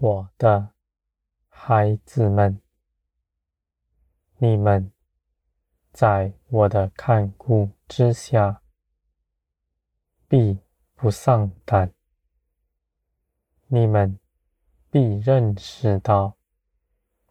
[0.00, 0.74] 我的
[1.48, 2.60] 孩子们，
[4.36, 4.92] 你们
[5.90, 8.62] 在我的看顾之下，
[10.28, 10.60] 必
[10.94, 11.92] 不丧胆。
[13.66, 14.20] 你们
[14.88, 16.36] 必认识到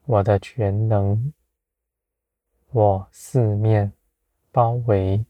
[0.04, 1.34] 我的全能。
[2.72, 3.94] 我四面
[4.52, 5.26] 包围、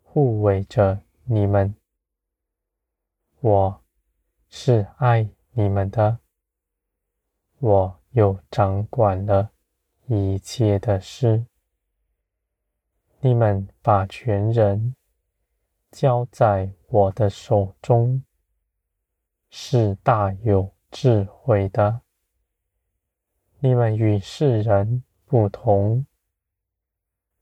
[0.00, 1.74] 护卫着你们。
[3.40, 3.84] 我
[4.48, 6.20] 是爱你们的。
[7.66, 9.50] 我又掌管了
[10.06, 11.46] 一切的事。
[13.18, 14.94] 你们把全人
[15.90, 18.22] 交在我的手中，
[19.50, 22.02] 是大有智慧的。
[23.58, 26.06] 你们与世人不同，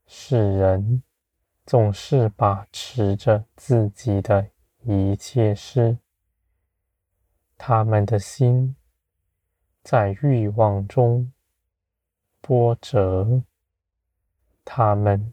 [0.07, 1.03] 世人
[1.67, 4.49] 总是把持着自己的
[4.81, 5.99] 一切事，
[7.59, 8.75] 他们的心。
[9.85, 11.31] 在欲望中
[12.41, 13.43] 波折，
[14.63, 15.31] 他们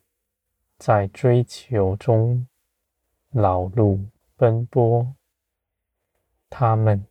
[0.76, 2.46] 在追求中
[3.30, 4.04] 劳碌
[4.36, 5.14] 奔波，
[6.50, 7.06] 他们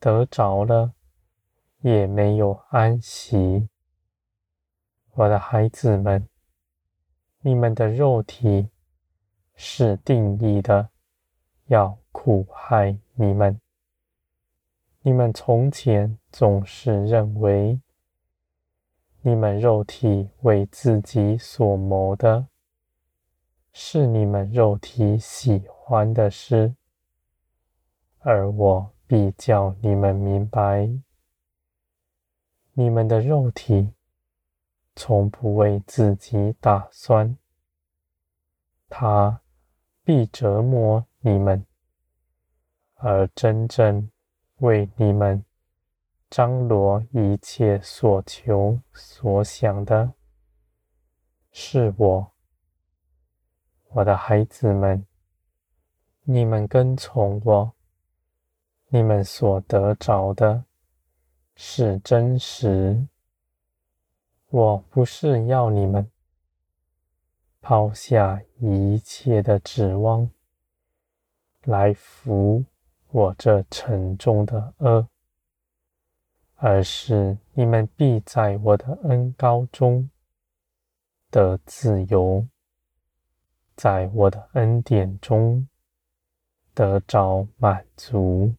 [0.00, 0.92] 得着了，
[1.82, 3.68] 也没有安息。
[5.12, 6.28] 我的孩子们，
[7.42, 8.68] 你们的肉体
[9.54, 10.90] 是定义的，
[11.66, 13.60] 要苦害你们。
[15.06, 17.80] 你们从前总是认为，
[19.20, 22.48] 你们肉体为自己所谋的，
[23.72, 26.74] 是你们肉体喜欢的事，
[28.18, 30.90] 而我必叫你们明白，
[32.72, 33.92] 你们的肉体
[34.96, 37.38] 从不为自己打算，
[38.88, 39.40] 它
[40.02, 41.64] 必折磨你们，
[42.94, 44.10] 而真正。
[44.60, 45.44] 为你们
[46.30, 50.14] 张罗一切所求所想的，
[51.52, 52.32] 是我，
[53.90, 55.06] 我的孩子们，
[56.22, 57.72] 你们跟从我，
[58.88, 60.64] 你们所得着的
[61.54, 63.06] 是真实。
[64.48, 66.10] 我不是要你们
[67.60, 70.30] 抛下一切的指望
[71.64, 72.64] 来服。
[73.10, 75.06] 我这沉重的轭，
[76.56, 80.10] 而是你们必在我的恩高中
[81.30, 82.46] 得自由，
[83.74, 85.66] 在我的恩典中
[86.74, 88.54] 得着满足。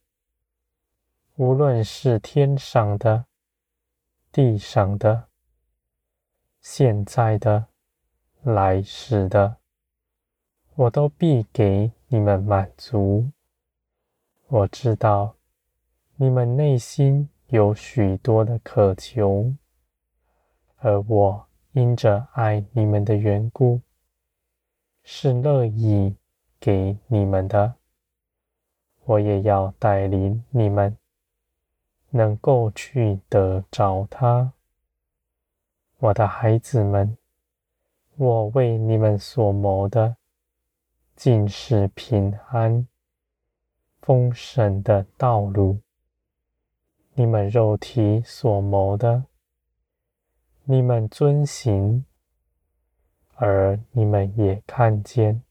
[1.35, 3.25] 无论是天上的、
[4.31, 5.27] 地上的、
[6.61, 7.67] 现在的、
[8.41, 9.57] 来世的，
[10.73, 13.29] 我都必给你们满足。
[14.49, 15.35] 我知道
[16.15, 19.53] 你们内心有许多的渴求，
[20.77, 23.81] 而我因着爱你们的缘故，
[25.03, 26.15] 是乐意
[26.61, 27.75] 给你们的。
[29.03, 30.95] 我也要带领你们，
[32.11, 34.53] 能够去得着它。
[35.99, 37.17] 我的孩子们，
[38.15, 40.15] 我为你们所谋的，
[41.17, 42.87] 尽是平安。
[44.07, 45.81] 丰盛的道路，
[47.13, 49.25] 你们肉体所谋的，
[50.63, 52.05] 你们遵行，
[53.35, 55.43] 而你们也看见，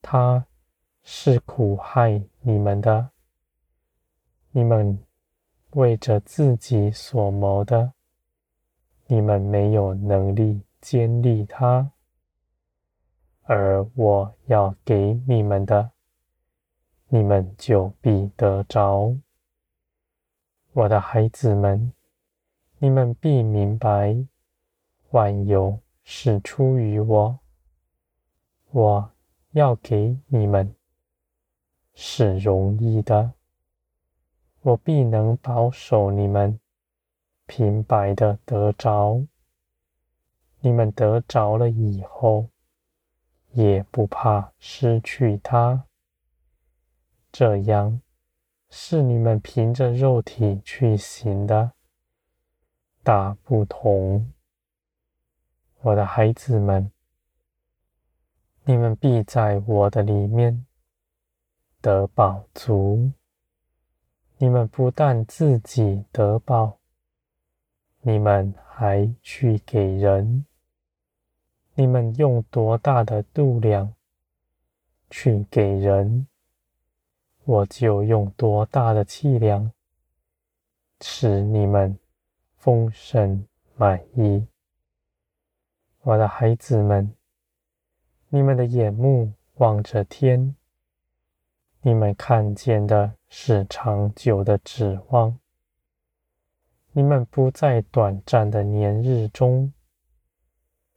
[0.00, 0.46] 它
[1.02, 3.10] 是苦害你们的。
[4.52, 4.96] 你们
[5.70, 7.94] 为着自己所谋的，
[9.08, 11.90] 你们没有能力坚立它，
[13.42, 15.93] 而我要给你们的。
[17.14, 19.16] 你们就必得着，
[20.72, 21.92] 我的孩子们，
[22.78, 24.16] 你们必明白，
[25.10, 27.38] 万有是出于我。
[28.72, 29.12] 我
[29.52, 30.74] 要给你们
[31.94, 33.34] 是容易的，
[34.62, 36.58] 我必能保守你们
[37.46, 39.24] 平白的得着。
[40.58, 42.48] 你们得着了以后，
[43.52, 45.84] 也不怕失去它。
[47.36, 48.00] 这样
[48.70, 51.72] 是你们凭着肉体去行的，
[53.02, 54.32] 大不同。
[55.80, 56.92] 我的孩子们，
[58.62, 60.64] 你们必在我的里面
[61.80, 63.10] 得饱足。
[64.38, 66.78] 你们不但自己得饱，
[68.02, 70.46] 你们还去给人。
[71.74, 73.92] 你们用多大的度量
[75.10, 76.28] 去给人，
[77.46, 79.70] 我就用多大的气量
[81.02, 81.98] 使你们
[82.56, 83.46] 丰盛
[83.76, 84.46] 满意。
[86.00, 87.14] 我的孩子们，
[88.28, 90.56] 你们的眼目望着天，
[91.82, 95.38] 你们看见的是长久的指望。
[96.92, 99.70] 你们不在短暂的年日中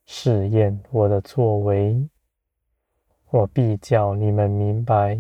[0.05, 2.07] 试验我的作为，
[3.31, 5.19] 我必叫你们明白，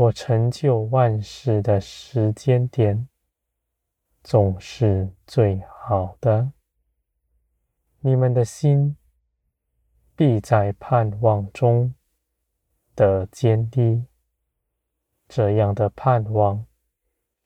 [0.00, 3.06] 我成就万事的时间点
[4.22, 6.52] 总是最好的。
[7.98, 8.96] 你们的心
[10.16, 11.94] 必在盼望中
[12.96, 14.06] 的坚立，
[15.28, 16.64] 这样的盼望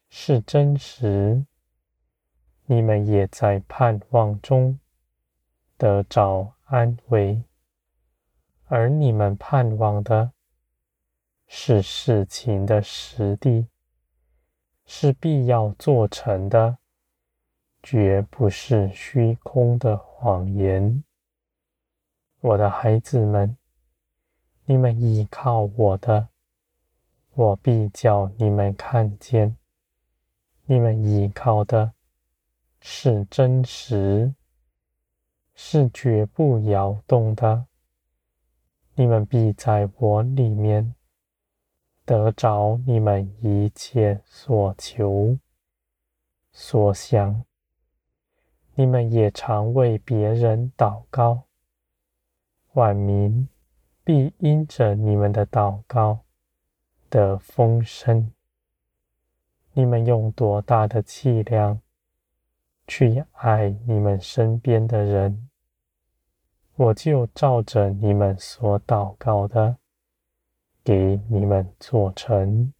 [0.09, 1.45] 是真实。
[2.67, 4.79] 你们也在盼望中
[5.77, 7.43] 得找安慰，
[8.67, 10.31] 而你们盼望的
[11.57, 13.69] 是事情的实地，
[14.85, 16.79] 是必要做成的。
[17.81, 21.05] 绝不是虚空的谎言，
[22.41, 23.57] 我的孩子们，
[24.65, 26.29] 你们依靠我的，
[27.35, 29.57] 我必叫你们看见。
[30.65, 31.93] 你们依靠的
[32.81, 34.35] 是真实，
[35.55, 37.67] 是绝不摇动的。
[38.97, 40.95] 你们必在我里面
[42.05, 45.39] 得着你们一切所求
[46.53, 47.45] 所想。
[48.75, 51.45] 你们也常为别人祷告，
[52.73, 53.49] 万民
[54.03, 56.21] 必因着你们的祷告
[57.09, 58.33] 得丰盛。
[59.73, 61.81] 你们用多大的气量
[62.87, 65.49] 去爱你们身边的人，
[66.75, 69.79] 我就照着你们所祷告的，
[70.85, 72.73] 给你们做成。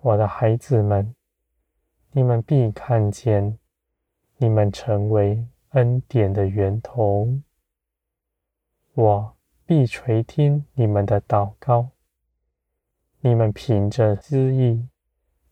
[0.00, 1.14] 我的孩子们，
[2.12, 3.58] 你们必看见。
[4.42, 7.28] 你们成为恩典的源头，
[8.94, 9.36] 我
[9.66, 11.90] 必垂听你们的祷告。
[13.20, 14.88] 你们凭着私意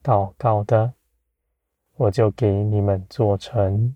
[0.03, 0.95] 祷告的，
[1.97, 3.95] 我就给你们做成，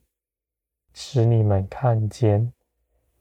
[0.93, 2.53] 使你们看见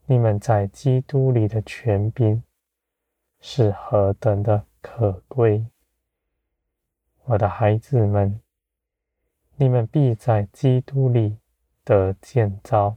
[0.07, 2.44] 你们在基督里的权柄
[3.42, 5.66] 是何等的可贵。
[7.26, 8.40] 我的孩子们，
[9.58, 11.38] 你们必在基督里。
[11.84, 12.96] 得建造，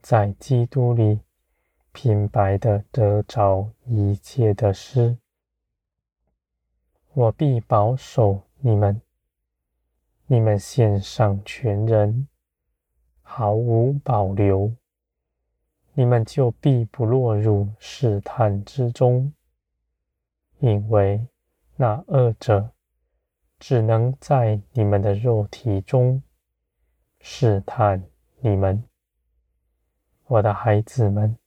[0.00, 1.20] 在基督里
[1.92, 5.18] 平白的得着一切的诗，
[7.12, 9.02] 我必保守你们，
[10.26, 12.26] 你们献上全人，
[13.20, 14.72] 毫无保留，
[15.98, 19.32] 你们就必不落入试探之中，
[20.58, 21.26] 因为
[21.76, 22.70] 那恶者
[23.58, 26.22] 只能在你们的肉体中。
[27.18, 28.04] 试探
[28.40, 28.84] 你们，
[30.26, 31.38] 我的孩子们，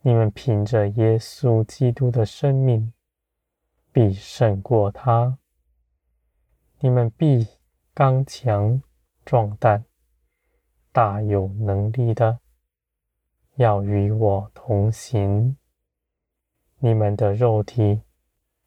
[0.00, 2.92] 你们凭着耶稣基督的生命，
[3.90, 5.36] 必胜过他。
[6.78, 7.48] 你们必
[7.92, 8.80] 刚强
[9.24, 9.84] 壮胆，
[10.92, 12.38] 大有能力的，
[13.56, 15.56] 要与我同行。
[16.78, 18.02] 你们的肉体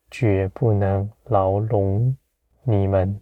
[0.09, 2.17] 绝不能牢笼
[2.63, 3.21] 你们。